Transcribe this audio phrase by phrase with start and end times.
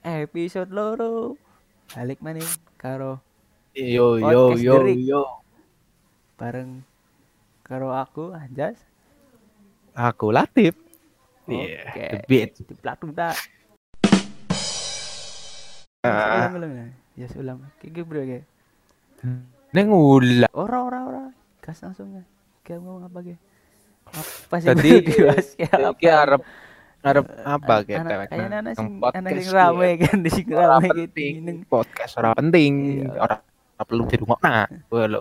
[0.00, 1.34] episode loro
[1.90, 3.18] balik maning karo
[3.72, 4.98] Yo yo yo Derik.
[5.00, 5.22] yo.
[6.34, 6.82] bareng
[7.62, 8.78] karo aku Anjas
[9.92, 10.78] Aku Latif.
[11.42, 11.58] Oke.
[11.66, 12.54] Iya, the beat.
[12.56, 13.34] di platum tak
[16.00, 16.46] Ah.
[16.46, 16.86] ulang ulang ya
[17.18, 18.38] ya ulang kiki bro ya
[19.68, 20.46] Neng ulah.
[20.52, 21.22] ora ora ora
[21.58, 22.22] gas langsung ya
[22.62, 23.36] kayak ngomong apa ge
[24.06, 24.90] apa sih Tadi
[25.58, 25.82] kayak
[26.30, 26.46] apa
[26.98, 30.48] Ki arep arep apa kita anak- kayaknya anak sing anak sing rame kan di sing
[30.50, 31.20] rame gitu
[31.64, 32.72] Podcast ora penting.
[33.00, 33.08] Iya.
[33.16, 34.66] Ora ora perlu dirungokna.
[34.88, 35.20] Lho.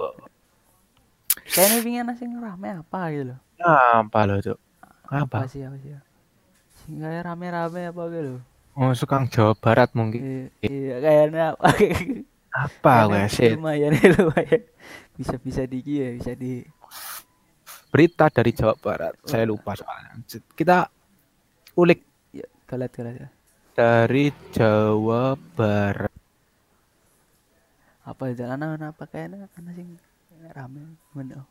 [1.48, 4.58] kayaknya pengen anak sing rame apa gitu loh Apa lo, Cuk?
[5.06, 5.40] apa Apa?
[5.46, 5.96] sih apa sih
[6.76, 8.42] sing kayak rame-rame apa gitu loh
[8.74, 10.22] Oh, sukang Jawa Barat mungkin.
[10.22, 11.68] Iya, iya kayaknya apa
[12.54, 13.54] Apa wes sih?
[13.54, 14.62] lumayan lumayan
[15.14, 16.62] bisa bisa di ya bisa di
[17.88, 19.18] Berita dari Jawa Barat.
[19.24, 20.22] Saya lupa soalnya.
[20.52, 20.86] Kita
[21.78, 22.02] ulik.
[22.34, 23.30] Ya galat galat ya.
[23.78, 26.10] Dari Jawa Barat.
[28.08, 30.00] apa jalanan apa kayaknya anak sing
[30.56, 31.44] rame mana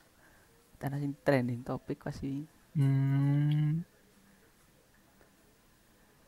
[0.80, 2.48] anak sing trending topik pasti.
[2.72, 3.84] Hmm,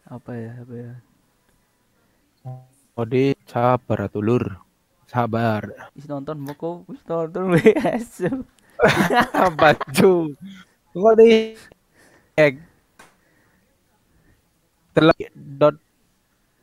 [0.05, 0.93] apa ya apa ya?
[2.99, 4.61] Ode sabar tulur.
[5.09, 5.65] Sabar.
[5.97, 8.21] wis nonton moko wis nonton wes.
[9.49, 10.37] Apa cu?
[10.95, 11.57] Kok di
[12.37, 12.55] ek
[14.99, 15.77] telak dot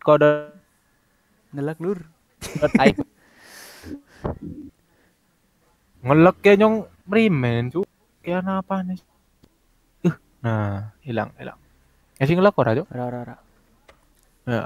[0.03, 0.51] kode
[1.55, 2.03] ngelak lur.
[2.59, 2.91] dot i.
[6.03, 6.75] Ngelek ya nyong
[7.07, 7.87] primen cu
[8.27, 8.99] ya apa nih?
[10.03, 11.55] Uh nah hilang hilang.
[12.19, 13.35] Ya sih ngelek ora cu ora ora ora.
[14.43, 14.63] Ya.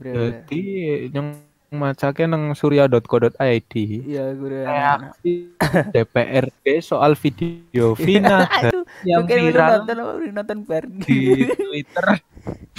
[0.00, 0.60] Jadi
[1.08, 5.54] nyong macake nang surya.co.id iya gue reaksi
[5.94, 10.58] DPRD soal video Vina aduh yang viral nonton nonton
[11.06, 12.18] di Twitter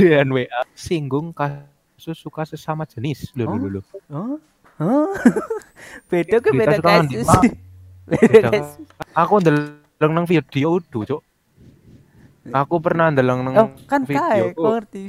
[0.02, 4.38] dan WA singgung kasus suka sesama jenis dulu dulu Oh?
[4.82, 5.14] Oh?
[6.12, 7.30] beda ke beda kasus.
[8.10, 8.82] beda kasus.
[9.14, 11.22] aku ndeleng nang video udah cok
[12.50, 14.64] aku pernah ndeleng nang Oh, kan video kae, tuh.
[14.66, 15.00] kok ngerti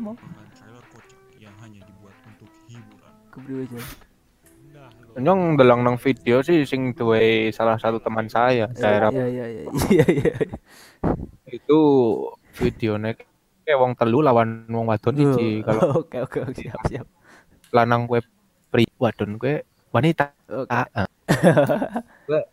[0.00, 0.16] mau
[1.36, 3.12] yang hanya dibuat untuk hiburan.
[3.28, 3.78] kumpul aja.
[5.20, 9.62] nyong ndeleng nang video sih sing duwe salah satu teman saya daerah Iya iya iya
[9.92, 10.34] iya iya.
[11.50, 11.78] itu
[12.56, 13.12] videonya
[13.70, 17.06] kayak wong telu lawan wong wadon siji kalau Oh, Oke oke siap siap.
[17.70, 18.18] lanang kue
[18.66, 20.66] pri wadon kue wanita Oke.
[20.68, 21.08] Ah, ah.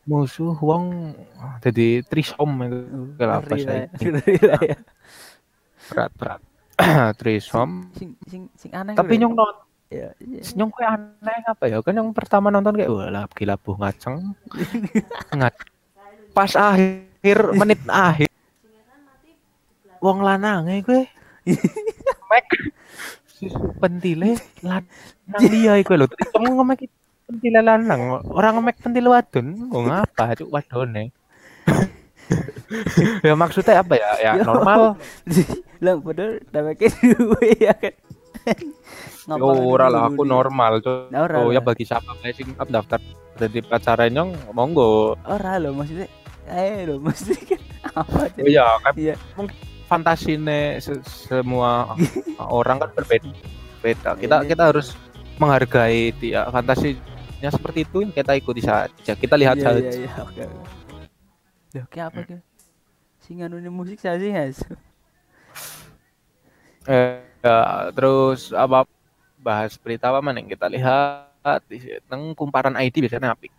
[0.03, 1.17] Musuh wong
[1.59, 2.61] jadi trisom
[3.15, 4.21] Kalau apa saya ya,
[4.69, 4.77] ya.
[5.87, 6.41] berat berat
[7.19, 8.93] trisom Sing sing sing aneh.
[8.93, 9.21] tapi gue.
[9.21, 10.41] nyong nonton Iya, iya.
[10.53, 14.35] nyong kue aneh apa ya kan yang pertama nonton kayak wah gila buh ngaceng
[15.37, 15.55] ngat
[16.31, 16.97] pas akhir
[17.55, 18.29] menit akhir
[20.03, 21.05] wong lanange kue
[22.31, 22.47] mek.
[23.77, 26.09] Pentile lanang dia iku lho.
[26.09, 26.89] Trisom ngemek
[27.29, 28.25] pentile lanang.
[28.33, 29.69] Orang ngemek pentile wadon.
[29.69, 31.13] Kok ngapa cuk wadone?
[33.23, 34.09] Ya maksudnya apa ya?
[34.19, 34.99] Ya normal.
[35.79, 37.95] Lah padahal dapake duwe ya kan.
[39.31, 41.07] Yo ora lah aku normal tuh.
[41.15, 42.99] Oh ya bagi siapa bae sing up daftar
[43.39, 45.15] jadi pacaran nyong monggo.
[45.23, 46.11] Ora lho maksudnya
[46.51, 47.61] eh lho maksudnya kan
[47.95, 48.93] apa Oh iya kan.
[48.99, 49.15] Iya.
[49.87, 51.95] Fantasine se- semua
[52.59, 53.31] orang kan berbeda.
[53.79, 54.13] Beda.
[54.19, 54.47] Kita Iya.
[54.51, 54.93] kita harus
[55.37, 59.13] menghargai dia fantasinya seperti itu kita ikuti saja.
[59.15, 59.79] Kita lihat Iya saja.
[59.79, 60.43] iya iya oke.
[61.77, 62.37] Loh, kayak apa ke?
[63.27, 64.59] Anu musik sih guys.
[66.87, 68.87] Eh, ya, terus apa
[69.43, 71.83] bahas berita apa mana yang kita lihat di.
[72.07, 73.51] Nang kumparan ID biasanya api.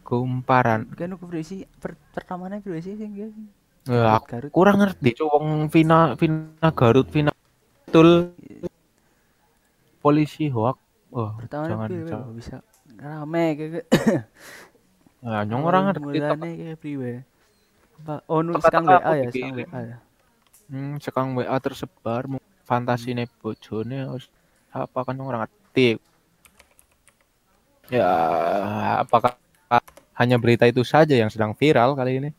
[0.00, 0.88] Kumparan.
[0.96, 3.36] Kan aku berisi per, pertamanya berisi guys.
[3.88, 4.50] Ya, Garut, Garut.
[4.52, 7.32] kurang ngerti wong Vina Vina Garut Vina
[7.88, 8.36] betul.
[10.04, 10.76] Polisi hoak
[11.10, 12.56] Pertamanya jangan priwe jangan kok bisa.
[13.00, 13.84] Rame kayak
[15.24, 17.12] nah, nyong orang ngerti mulane kayak priwe.
[18.04, 19.96] Apa oh nu sekarang WA ya, sekarang WA ya.
[20.68, 24.06] hmm, sekang WA tersebar mu- fantasine bojone
[24.70, 25.96] apa kan nyong orang ngerti?
[27.90, 28.12] Ya
[29.02, 29.34] apakah
[30.20, 32.30] hanya berita itu saja yang sedang viral kali ini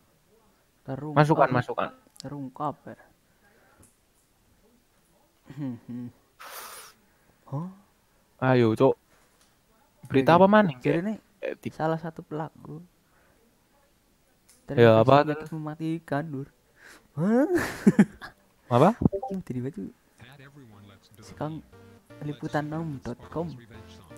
[0.92, 1.18] Terungkap.
[1.18, 1.90] masukan masukan.
[2.18, 2.98] Terungkap ya.
[7.52, 7.68] Oh,
[8.40, 8.96] ayo cuk.
[10.08, 12.80] Berita apa maning jadi ini Eh, di- salah satu pelaku.
[14.72, 15.28] Ya, apa?
[15.52, 16.48] mematikan dur.
[17.20, 17.44] Hah?
[18.76, 18.96] apa?
[19.44, 19.92] Tiba tuh.
[21.20, 21.60] Sekarang
[22.24, 23.52] liputan6.com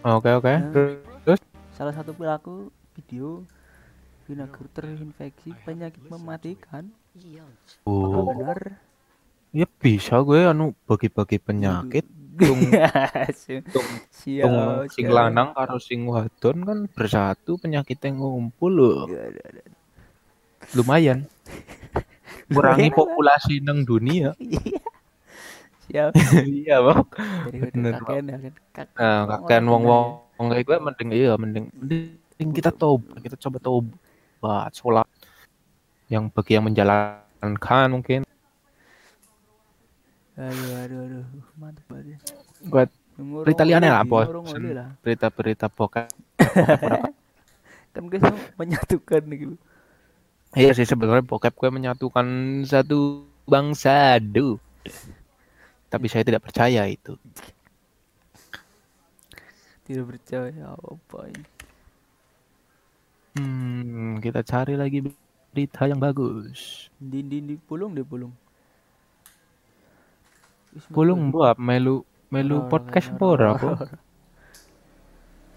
[0.05, 0.53] oke oke.
[0.53, 1.39] Nah,
[1.73, 3.41] salah satu pelaku video
[4.23, 6.87] Vinagur terinfeksi penyakit mematikan
[7.85, 8.09] Oh.
[8.09, 8.59] Apakah benar
[9.53, 12.09] Ya bisa gue anu bagi-bagi penyakit.
[12.33, 12.57] tung
[13.77, 13.89] tung
[14.89, 19.05] sing lanang karo sing wadon kan bersatu penyakitnya ngumpul loh.
[19.05, 19.63] Iya, iya, iya.
[20.73, 21.29] Lumayan.
[22.49, 24.33] Kurangi populasi nang dunia.
[25.93, 26.09] Iya.
[26.09, 26.13] Siap.
[26.47, 27.05] iya, Bang.
[27.53, 28.25] Bener, kakean
[29.67, 33.93] Sunda wong-wong wong kayak gue mending iya mending mending kita tobat, kita coba tobat
[34.75, 35.07] sholat
[36.11, 38.33] yang bagi yang menjalankan mungkin ya.
[40.33, 41.25] Aduh, aduh, aduh.
[41.61, 42.17] Mantap banget.
[42.65, 42.89] buat
[43.45, 44.25] Berita liane lah, Bos.
[44.25, 44.97] lah.
[45.05, 46.09] berita-berita bokep.
[47.93, 49.55] Kan sama menyatukan gitu.
[50.57, 52.25] Iya sih sebenarnya bokep gue menyatukan
[52.65, 54.57] satu bangsa, aduh.
[55.93, 57.13] Tapi saya tidak percaya itu.
[59.85, 61.45] Tidak percaya apa ini.
[63.33, 65.01] Hmm, kita cari lagi
[65.49, 66.89] berita yang bagus.
[67.01, 68.33] Di di di pulung di pulung.
[70.93, 73.97] Pulung buat melu melu podcast ora, pora ora.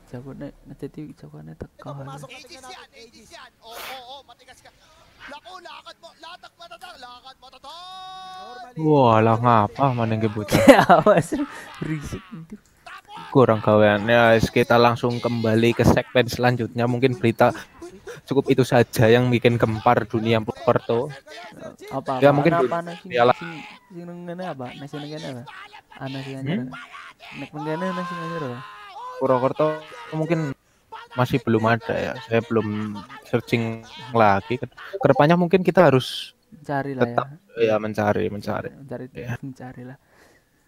[0.09, 1.91] Jago nek nanti jago nek teka.
[1.93, 3.51] Pumasok ka Aegis yan, Aegis yan.
[3.61, 4.71] Oo, oo, oo, matigas ka.
[5.27, 8.77] Naku, lakad mo, latak matatang, lakad matatang.
[8.77, 10.63] Wah, lah ngapa mana bocah?
[11.03, 11.35] Awas
[11.83, 12.57] berisik itu.
[13.37, 17.53] Kurang gawean ya kita langsung kembali ke segmen selanjutnya mungkin berita
[18.25, 21.13] cukup itu saja yang bikin gempar dunia Purwokerto
[21.93, 22.25] Apa?
[22.25, 24.73] Ya, mungkin apa ngene apa?
[24.81, 25.45] Nasi apa?
[26.41, 26.73] Hmm?
[27.53, 28.59] mengene nasi anjir apa?
[29.21, 29.85] Purwokerto
[30.17, 30.57] mungkin
[31.13, 32.97] masih belum ada ya saya belum
[33.29, 33.85] searching
[34.17, 36.33] lagi ke depannya mungkin kita harus
[36.65, 37.13] Cari lah ya.
[37.13, 37.27] tetap
[37.61, 39.37] ya mencari mencari Mencari Ya.
[39.45, 39.97] mencari lah.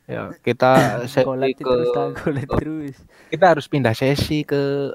[0.08, 0.72] Ya kita
[1.12, 2.96] sesi ke terus lah, golet terus.
[3.28, 4.88] kita harus pindah sesi ke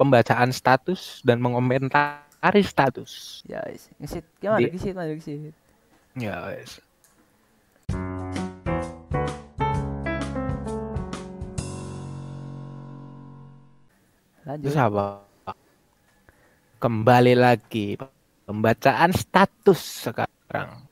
[0.00, 3.60] pembacaan status dan mengomentari status Ya.
[4.00, 4.24] Ngesit.
[4.40, 5.52] Gimana ngesit, mana ngesit?
[6.16, 6.80] ya wes.
[14.48, 14.72] Lanjut.
[14.72, 15.04] Terus apa?
[16.80, 18.00] Kembali lagi
[18.48, 20.88] pembacaan status sekarang.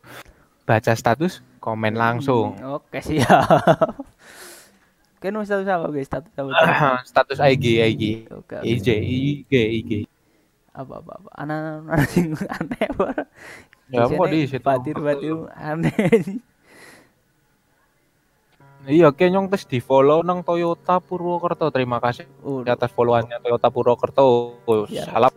[0.69, 2.57] Baca status, komen langsung.
[2.57, 3.29] Hmm, Oke, siap.
[5.21, 6.07] Kan mau status apa guys?
[6.09, 7.03] Status apa?
[7.11, 8.65] status IG, IG, Oke, oke.
[8.65, 9.91] IG, IG, IG.
[10.73, 11.29] Apa apa apa.
[11.35, 13.07] Anak-anak sing aneh apa?
[13.91, 14.63] Ya, kok di situ?
[14.63, 16.39] Batir-batir aneh.
[18.87, 21.69] Iya, kenyong tes di follow nang Toyota Purwokerto.
[21.75, 22.79] Terima kasih Udah.
[22.79, 24.55] atas followannya Toyota Purwokerto.
[24.87, 25.11] Ya.
[25.11, 25.35] Salam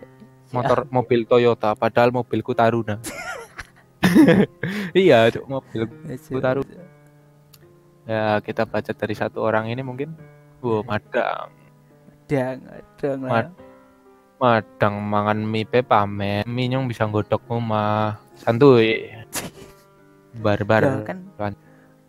[0.53, 3.01] motor mobil Toyota, padahal mobilku Taruna.
[4.97, 5.81] iya, Cuk, mobil
[6.41, 6.65] taruh.
[8.05, 10.13] Ya, kita baca dari satu orang ini mungkin.
[10.59, 11.49] Wow, madang.
[12.29, 12.57] Dang,
[12.97, 13.31] dang lah.
[13.31, 13.55] Mad-
[14.41, 16.49] Madang mangan mie pe pamen.
[16.49, 18.17] Mie nyong bisa godok rumah.
[18.33, 19.05] Santuy.
[20.41, 20.81] Barbar.
[20.81, 21.53] Ya, kan Kan.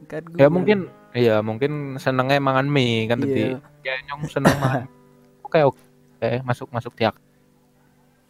[0.09, 3.53] kan Ya mungkin iya mungkin senengnya mangan mie kan tadi.
[3.53, 3.61] Iya.
[3.85, 4.89] Ya nyong seneng mangan.
[5.45, 7.13] Oke oke masuk masuk tiak.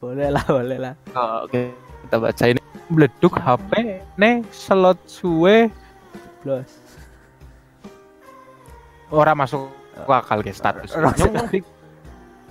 [0.02, 0.94] boleh lah, boleh lah.
[1.14, 1.70] Oh, Oke
[2.02, 2.61] kita baca ini.
[2.92, 3.72] Bleduk HP
[4.20, 5.72] ne slot suwe
[6.44, 6.68] Plus.
[9.08, 9.72] ora masuk
[10.04, 10.92] akal guys status.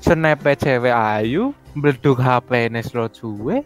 [0.01, 3.61] Snap cewek ayu bleduk HP ne slot suwe.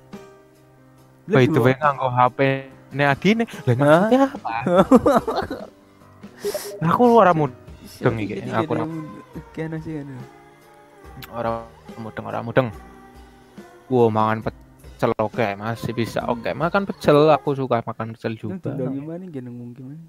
[1.32, 2.40] By the way nganggo HP
[2.92, 3.44] ne agine.
[3.64, 4.54] Lah maksudnya apa?
[6.92, 8.76] Aku ora mudeng iki, aku
[11.32, 11.64] orang
[11.96, 12.68] mudeng orang mudeng
[13.88, 14.44] wow mangan
[14.96, 19.52] pecel oke masih bisa oke makan pecel aku suka makan pecel juga tunda gimana gini
[19.52, 20.08] ngomong gimana?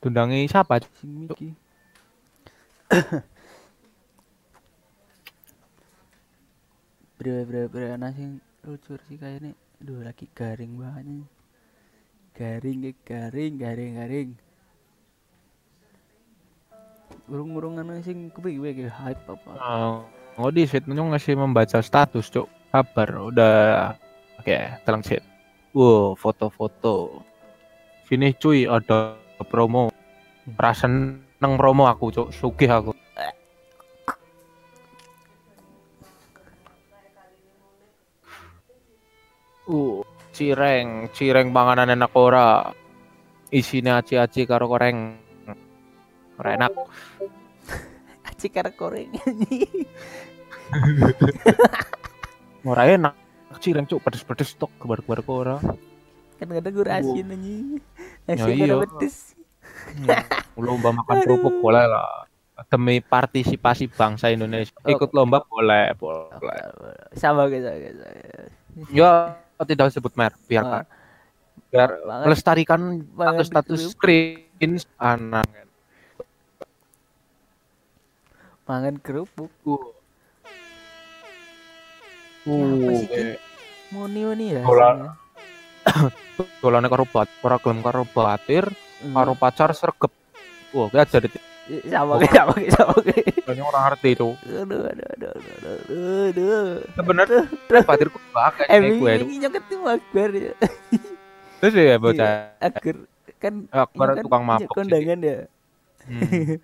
[0.00, 1.52] tundangi siapa Miki.
[7.16, 9.56] Bro, bro, anak sing lucu sih kayaknya.
[9.80, 11.24] Duh, lagi garing banget.
[12.36, 14.30] Garing, garing, garing, garing.
[17.26, 19.52] Urung-urung anak sing kepiye kayak hype apa?
[19.58, 20.15] oh
[20.52, 23.56] di sit nyong ngasih membaca status cok kabar udah
[24.36, 25.24] oke telang sit
[25.76, 27.20] wow foto-foto.
[28.08, 29.92] Sini cuy ada promo.
[30.46, 32.92] Perasaan neng promo aku cok sugih aku.
[39.66, 42.70] Uh, cireng, cireng panganan enak ora.
[43.50, 45.18] Isine aci-aci karo koreng.
[46.38, 46.72] Enak.
[48.46, 49.10] Aci karo koreng.
[52.62, 53.14] Ora enak.
[53.58, 55.58] Cireng cuk pedes-pedes tok kebar-kebar kok ora.
[56.38, 57.82] kan kadang gue asin anjing.
[58.30, 58.78] Ya Asin iya.
[58.86, 59.34] pedes.
[60.54, 62.22] Lomba makan kerupuk boleh lah.
[62.70, 64.78] Demi partisipasi bangsa Indonesia.
[64.86, 66.30] Ikut lomba boleh, boleh.
[67.18, 67.98] Sama guys, sama guys.
[67.98, 68.50] sama guys.
[68.94, 69.10] Ya
[69.66, 70.86] tidak sebut merek, biar
[71.74, 71.90] biar
[72.22, 73.96] melestarikan status-status kerupuk.
[73.98, 75.66] screen anak kan.
[78.66, 79.82] Mangan kerupuk Uh.
[82.46, 83.24] Uh, sih, Ki?
[83.90, 85.18] muni muni ya rasanya.
[86.62, 89.12] dolane karo bat, ora gelem karo batir, Hmm.
[89.12, 90.08] karo pacar sergep.
[90.72, 91.28] Wah, kayak jadi
[91.90, 94.28] sama kayak sama kayak sama kayak banyak orang ngerti itu.
[94.46, 97.40] aduh aduh aduh aduh aduh aduh Sebenarnya
[97.82, 99.12] batirku bakal eh kayak gue.
[99.20, 100.52] ini nyoket tuh akbar ya
[101.60, 102.30] Terus ya bocah.
[102.62, 102.94] akbar
[103.36, 105.38] kan Akbar kan tukang mabuk kondangan ya
[106.06, 106.62] Hmm.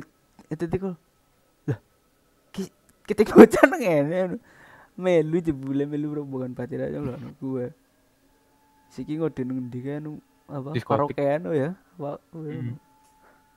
[0.56, 0.96] itu tuh
[3.06, 4.18] ki- kita bocah nang ngene
[4.94, 7.66] melu jebule melu rombongan pacar aja lho anu gue
[8.88, 10.04] siki ngode nang ndi kan
[10.46, 11.14] apa Diskotik.
[11.14, 12.76] karaokean ya apa Hmm.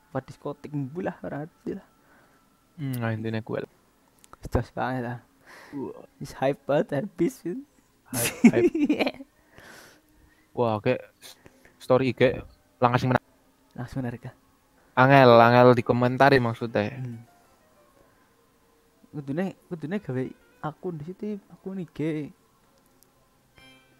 [0.08, 1.88] apa diskotik mbu lah ora ngerti lah
[2.76, 3.60] Hmm, nah intinya gue.
[4.40, 5.20] Stos banget lah
[6.18, 8.72] is hype banget habis Hype.
[10.52, 11.04] Wah, kayak
[11.78, 12.40] story IG
[12.78, 13.24] langsung menang.
[13.72, 14.36] langsung narik ah.
[14.98, 16.90] Angel, angel dikomentari maksudnya.
[16.96, 17.20] Hmm.
[19.10, 20.24] Kudune kudune gawe
[20.62, 22.30] akun di situ, akun IG.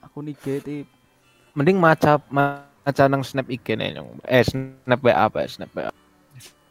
[0.06, 0.88] Akun IG tip.
[1.58, 4.22] Mending maca maca nang snap IG nih nyong.
[4.30, 5.90] Eh snap WA apa snap WA.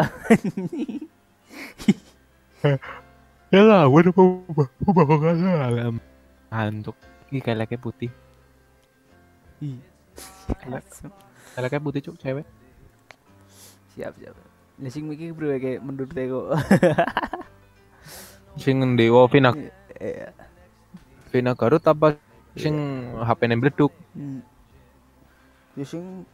[3.47, 4.13] Ya lah, gue udah
[4.51, 6.03] ubah ubah salam.
[6.51, 6.99] Antuk.
[7.31, 8.11] Ini kayak laki putih.
[9.63, 9.79] Ih.
[10.67, 11.15] Langsung.
[11.55, 12.43] Kayak laki putih cuk cewek.
[13.97, 14.35] Siap siap.
[14.77, 16.45] Lah sing iki bro kayak menurut kok.
[18.61, 19.53] Sing ngendi wo Vina
[19.97, 20.29] Iya.
[21.33, 22.17] Vina Garut apa
[22.57, 22.73] sing
[23.17, 23.93] HP ne bleduk.
[24.13, 24.41] Hmm.
[25.73, 26.25] Ya sing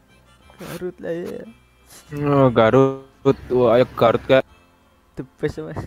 [0.60, 1.44] Garut lah ya.
[2.20, 3.38] Oh, Garut.
[3.52, 4.44] Wah, ayo Garut kayak
[5.16, 5.78] The best mas.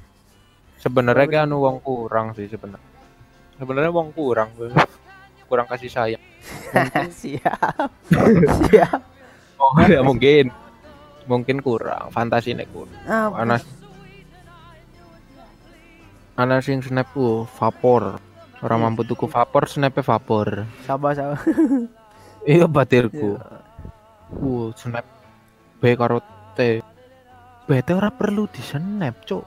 [0.77, 2.85] sebenarnya kayak anu wong kurang sih sebenarnya.
[3.57, 4.53] Sebenarnya wong kurang.
[5.49, 6.25] Kurang kasih sayang.
[7.21, 7.89] siap.
[8.73, 9.01] siap.
[9.57, 10.53] Oh, ya mungkin.
[11.27, 12.95] Mungkin kurang, fantasi nek kurang.
[13.07, 13.43] Apa?
[13.43, 13.63] Anas
[16.37, 18.21] Anas sing snap ku vapor.
[18.61, 20.69] Orang mampu tuku vapor, snapnya vapor.
[20.85, 21.37] Sama sama.
[22.47, 23.43] Iya batirku.
[24.39, 25.03] Uh, snap
[25.83, 26.23] B karo
[26.55, 26.79] T.
[27.67, 29.43] BT ora perlu di snap, cuk.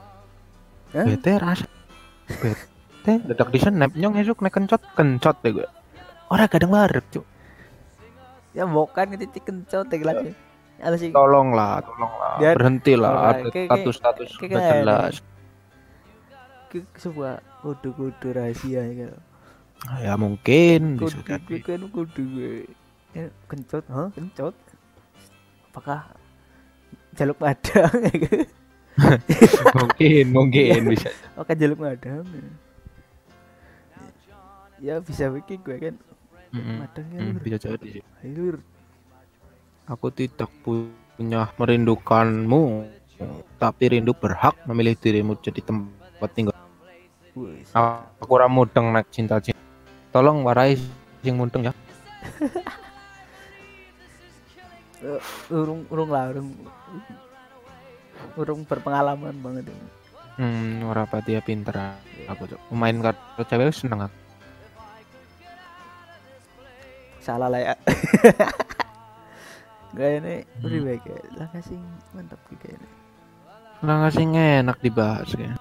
[0.91, 1.07] Hah?
[1.07, 1.63] BT ras
[2.27, 5.67] BT dadak di snap nyong esuk nek kencot kencot deh gue.
[6.27, 7.25] Ora kadang barek, cuk.
[8.51, 10.35] Ya bukan itu kencot lagi.
[10.79, 11.09] Ada sih.
[11.11, 12.33] Tolonglah, tolonglah.
[12.37, 15.13] Biar- Berhentilah Ora, ada kayak- status-status kayak- udah kayak jelas.
[16.69, 19.13] ke sebuah kode-kode rahasia ya kan.
[19.97, 21.65] Ya mungkin bisa Kode gue jadi.
[21.65, 22.53] kan kode gue.
[23.09, 24.07] Ya, kencot, hah?
[24.11, 24.53] Kencot.
[25.67, 26.13] Apakah
[27.11, 28.45] jaluk madang kan?
[29.79, 31.09] mungkin, mungkin bisa.
[31.33, 32.23] Apakah jaluk madang?
[34.77, 35.95] Ya bisa bikin gue kan.
[36.49, 36.75] Mm-mm.
[36.79, 37.41] Madang ya Hmm, lur.
[37.41, 38.03] bisa jadi sih.
[38.25, 38.55] Lur.
[39.89, 42.85] Aku tidak punya merindukanmu,
[43.57, 46.53] tapi rindu berhak memilih dirimu jadi tempat tinggal.
[48.21, 49.57] Aku ora mudeng nek cinta-cinta.
[50.13, 50.77] Tolong warai
[51.25, 51.73] sing mudeng ya.
[55.49, 56.49] urung urung lah urung
[58.35, 59.87] urung berpengalaman banget ini.
[60.39, 61.73] Hmm, ora pati ya pinter
[62.29, 62.61] aku cok.
[62.77, 64.29] Main karo cewek seneng aku.
[67.29, 67.75] salah lah ya
[69.93, 70.61] gak ini Hmm.
[70.65, 71.79] lebih baik ya lah kasih
[72.13, 72.89] mantap juga ini
[73.79, 75.55] Lah ngasih enak dibahas ya.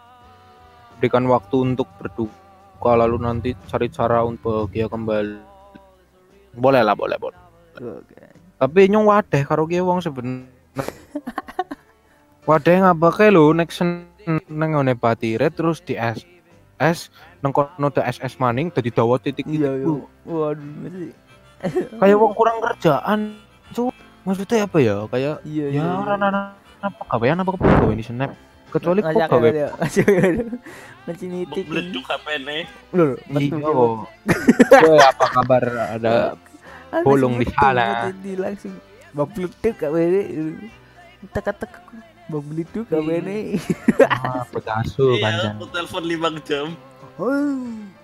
[0.99, 5.39] Berikan waktu untuk berduka lalu nanti cari cara untuk bahagia kembali.
[6.59, 7.39] Boleh lah, boleh, boleh.
[7.79, 8.19] oke
[8.59, 10.51] Tapi nyong wadah karo ki wong sebenarnya.
[12.43, 13.71] wadah ngabake lho nek
[14.51, 16.27] nang ngene batire terus di S
[16.83, 19.95] S nang kono SS maning dadi dawa titik iya iya
[20.27, 21.13] waduh
[22.03, 23.39] kayak wong kurang kerjaan
[24.23, 26.45] maksudnya apa ya kayak iya ya iya orang anak
[26.79, 28.33] apa gawean apa kepo ini snap
[28.69, 29.69] kecuali ya.
[31.09, 32.69] Masih nitik Bleduk HP-ne.
[32.93, 35.63] Lur, iya betul, kok Woy, apa kabar
[35.97, 36.37] ada
[36.89, 38.13] Ada bolong di sana.
[38.37, 38.77] langsung
[39.09, 40.21] bang bleduk gak bene
[41.33, 41.81] teka-teka
[42.29, 43.57] bang bleduk gak bene
[44.05, 46.67] ah, pedasu Iya, panjang aku telepon 5 jam.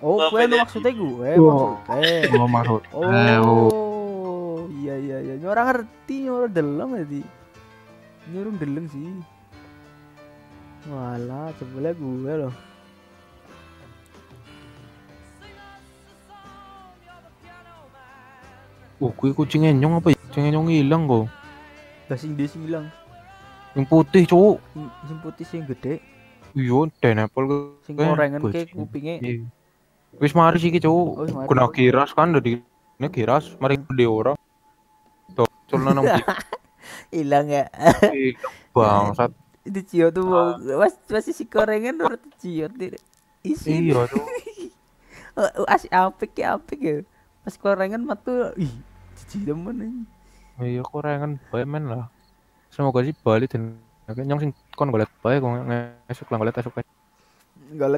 [0.01, 0.55] oh Apa gue ini?
[0.57, 1.77] maksudnya gue Oh.
[1.85, 3.69] maksudnya oh maksud Eh, oh.
[4.85, 5.33] Iya iya iya.
[5.41, 7.21] Ini orang ngerti, ini orang deleng tadi.
[8.29, 9.09] Ini orang deleng sih.
[10.85, 12.53] Walah, sebelah gue loh.
[19.03, 21.27] oh kuwi kucingnya nyong apa ya kucingnya nyong hilang kok
[22.07, 22.87] Lah sing dia sing hilang.
[23.75, 25.99] yang putih cowok Sing, sing putih sing gede.
[26.55, 29.19] Iya, denapol Sing gorengan ke kupinge.
[29.19, 29.43] Iya.
[30.15, 30.87] Wis mari sih cuk.
[30.87, 31.43] Oh.
[31.43, 34.31] Kena kiras kan dari ini kiras mari gede ora.
[35.69, 36.05] Culna nang
[37.09, 37.65] Hilang ya.
[38.75, 39.31] bangsat.
[39.67, 43.01] Itu cio tuh mau mas masih si gorengan urut cio tidak.
[43.41, 43.91] Isi.
[43.91, 44.25] Iya tuh.
[45.35, 47.03] Oh, asik apik ya apik ya.
[47.43, 48.71] Pas gorengan metu ih
[49.19, 50.07] cici temen.
[50.55, 52.07] Iya korengan bae men lah.
[52.71, 53.75] Semoga sih Bali dan
[54.07, 56.85] Oke, nyong sing kon golet bae kok ngesuk lah golet esuk lah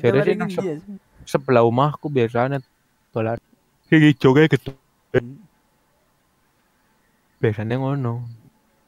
[0.02, 0.82] Jadi sih dia.
[1.30, 2.58] Sebelah rumahku biasanya
[3.14, 3.38] dolar.
[3.92, 4.74] Iki joge gitu.
[7.38, 8.26] Biasanya ngono.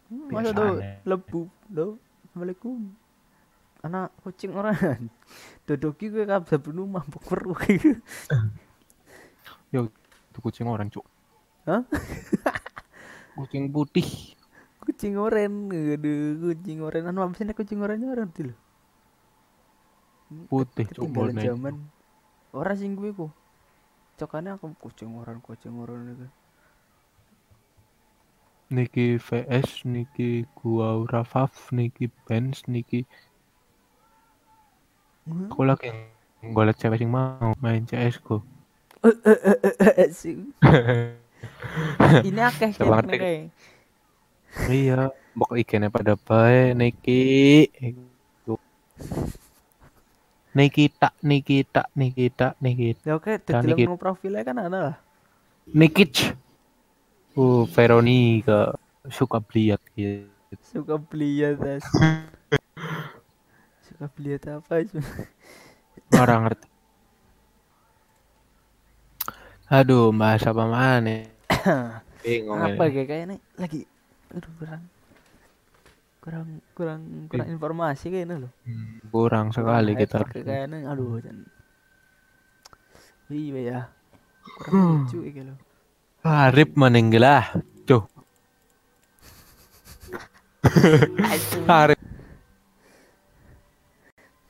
[0.10, 2.02] Masa tuh lebu lo.
[2.26, 2.82] Assalamualaikum.
[3.86, 5.06] Anak kucing orang.
[5.70, 7.54] Dodoki gue kabeh penuh mabuk weru.
[9.74, 11.06] Yo, itu kucing orang, Cuk.
[11.70, 11.86] Hah?
[13.38, 14.34] kucing putih.
[14.82, 15.70] kucing oren.
[15.70, 17.06] Aduh, kucing oren.
[17.06, 18.50] Anu apa sih kucing orennya orang tuh.
[20.50, 20.90] Putih.
[20.90, 21.76] Ketinggalan zaman.
[22.50, 23.30] Ora sing gue ku.
[24.18, 26.28] Cokane aku kucing oren, kucing oren itu.
[28.70, 33.06] Niki VS, Niki Gua Rafaf, Niki Benz, Niki
[35.30, 35.94] aku lagi
[36.42, 38.42] ngolet cewek sing mau main CS ku.
[42.26, 43.08] Ini akeh kan
[44.74, 47.70] iya, mbok ikene pada bae Niki.
[47.70, 48.58] Iku.
[50.58, 53.88] Nikita, Nikita, Nikita, Nikita, Ya oke, Dan dadi dikit.
[53.88, 54.98] mau profilnya kan ada lah.
[55.70, 56.34] Nikic.
[57.38, 58.74] Uh, Veronica
[59.10, 60.26] suka beliat gitu.
[60.66, 61.86] Suka beli ya tas.
[63.86, 64.98] Suka beli apa itu?
[66.18, 66.68] Orang ngerti.
[69.70, 71.30] Aduh, bahas apa mana?
[72.26, 72.94] Bingung apa ini.
[72.98, 73.82] kayak kayaknya lagi
[74.30, 74.84] aduh kurang
[76.20, 78.52] kurang kurang kurang informasi kayaknya loh.
[78.66, 80.26] Hmm, Kurang sekali kita.
[80.26, 81.22] Kayak kayaknya aduh
[83.30, 83.80] iya ya.
[84.58, 85.58] Kurang lucu iki loh.
[86.20, 87.46] Arif meninggal lah.
[87.88, 88.04] Tuh,
[91.64, 91.96] Arif.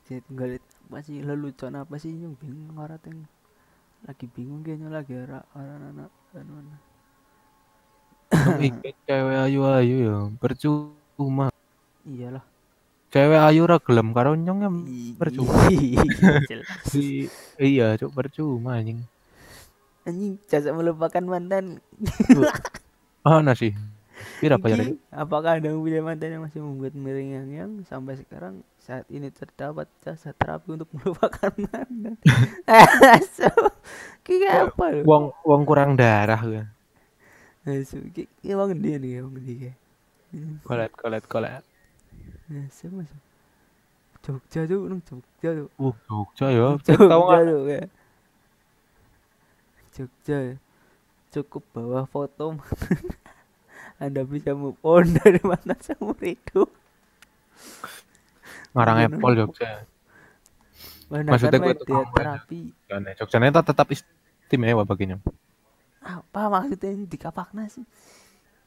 [0.10, 3.30] Jadi tinggal apa sih lelucon apa sih yang bingung orang teng
[4.02, 6.66] lagi bingung kayaknya lagi orang anak anu.
[8.58, 10.18] Ikut cewek ayu-ayu ya.
[10.42, 11.54] Percuma.
[12.10, 12.42] Iyalah.
[13.14, 14.70] Cewek ayu ra gelem karo nyong ya.
[15.22, 15.54] Percuma.
[17.62, 19.06] Iya, cuk percuma anjing.
[20.10, 21.78] Anjing jasa melupakan mantan.
[23.22, 23.78] Ah, nasi.
[24.40, 29.08] Pira bayar Iki, Apakah ada yang punya mantan yang masih membuat meringang sampai sekarang saat
[29.08, 32.18] ini terdapat jasa terapi untuk melupakan mantan?
[33.16, 33.48] Asu,
[34.26, 35.02] kayak apa lu?
[35.08, 36.68] Wong wong kurang darah kan.
[37.64, 39.72] Asu, kayak emang dia nih, emang dia.
[40.68, 41.64] Kolet kolet kolet.
[42.50, 43.20] Asu, masuk.
[44.20, 45.70] Jogja tuh, nang Jogja tuh.
[45.80, 46.68] Uh, Jogja ya.
[46.84, 47.84] Jogja tuh ya.
[49.92, 50.58] Jogja.
[51.30, 52.58] Cukup bawa foto
[54.02, 56.70] Anda bisa move on dari mantan seumur hidup.
[58.74, 59.86] Ngarang Apple Jogja.
[61.10, 62.14] Mana Maksudnya kan gue banyak.
[62.14, 62.62] terapi.
[63.18, 65.18] Jogja itu tetap istimewa baginya.
[66.00, 67.84] Apa maksudnya ini dikapakna sih?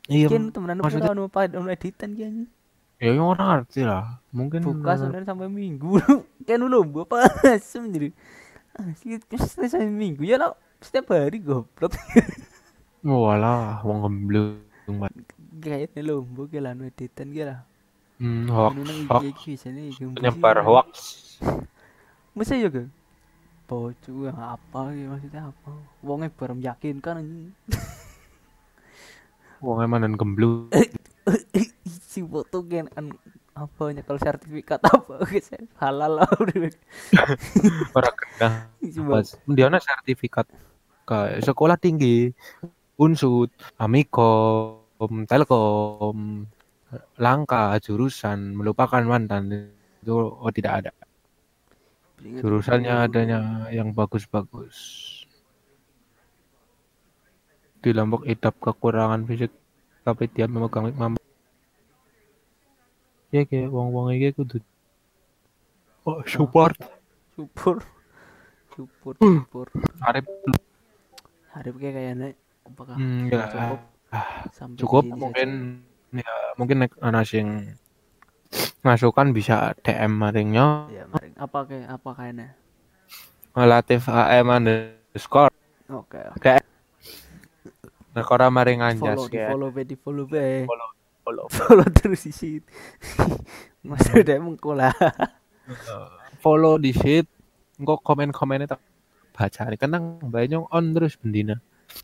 [0.06, 0.26] Iya.
[0.28, 2.46] Mungkin temenan maksudnya- anu apa anu editan kayaknya.
[2.98, 4.22] Ya yang orang ngerti lah.
[4.30, 5.98] Mungkin Buka sebenarnya sampai minggu.
[6.46, 8.10] kan lu lomba apa asem jadi.
[8.72, 11.94] Asli terus sampai minggu ya lo setiap hari goblok.
[13.02, 14.62] Walah, wong gemblung.
[14.90, 15.14] Mat.
[15.62, 17.62] Kayaknya lomba ke anu editan ke lah.
[18.22, 20.92] Hmm, hoax, Anu hoax, nih penyebar hoax.
[22.38, 22.86] Masa ya kan?
[23.66, 25.72] Bocu yang apa gitu maksudnya apa?
[26.04, 27.50] Wongnya baru meyakinkan anjing.
[29.64, 30.70] Wong emang dan gemblung.
[32.12, 33.16] si foto kan an
[33.52, 36.72] apa nyekel sertifikat apa guys halal lah udah
[37.92, 38.48] Para kena.
[39.48, 40.48] dia sertifikat
[41.40, 42.30] sekolah tinggi,
[42.98, 46.48] unsud, amikom, telkom,
[47.18, 49.72] langka, jurusan, melupakan mantan.
[50.02, 50.92] Itu oh tidak ada.
[52.22, 54.76] Jurusannya adanya yang bagus-bagus.
[57.82, 59.50] Di Lombok idap kekurangan fisik.
[60.02, 61.22] Tapi dia memegang mampu.
[63.34, 64.58] Ya kayak wong-wong iki kudu.
[66.02, 66.74] Oh, support.
[67.32, 67.80] syukur
[68.76, 69.66] syukur syukur
[70.04, 70.28] Arif
[71.52, 72.28] Harip kayak kayaknya
[72.62, 73.80] apakah hmm, ya, cukup
[74.14, 75.50] ah, sampai cukup mungkin
[76.12, 77.76] ya mungkin nek ana sing
[78.84, 80.88] masukan bisa DM maringnya.
[80.88, 80.96] Saja.
[80.96, 81.34] ya maring.
[81.36, 82.48] Apa kayak apa kayaknya
[83.52, 85.52] Latif AM underscore.
[85.92, 86.56] Oke
[88.12, 89.48] nek ora maring anjas follow ya.
[89.48, 90.68] follow be di follow be.
[90.68, 90.88] Follow
[91.24, 91.46] follow.
[91.56, 92.66] Follow terus di situ.
[93.88, 94.92] Mas udah mengkola
[96.42, 97.26] follow di sit
[97.78, 98.80] engko komen-komennya tak
[99.32, 101.58] baca nih kenang banyak on terus bendina.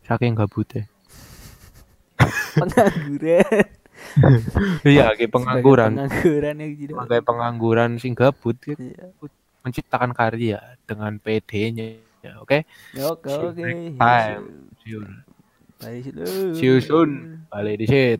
[0.05, 0.89] Saking gabutnya
[2.55, 3.45] pengangguran.
[4.87, 5.91] Iya kayak pengangguran.
[5.95, 9.05] pengangguran yang tidak sebagai pengangguran sing gabut ya, Iya.
[9.63, 12.63] menciptakan karya dengan PD-nya ya oke?
[12.95, 13.63] Ya, oke oke.
[16.55, 17.43] See you soon.
[17.51, 18.19] balik di sit